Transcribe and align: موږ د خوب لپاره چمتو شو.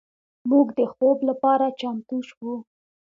موږ 0.49 0.67
د 0.79 0.81
خوب 0.93 1.17
لپاره 1.29 1.65
چمتو 1.79 2.17
شو. 2.29 2.51